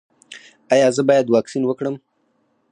[0.73, 1.95] ایا زه باید واکسین وکړم؟